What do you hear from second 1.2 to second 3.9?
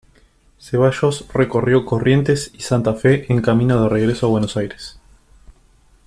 recorrió Corrientes y Santa Fe en camino de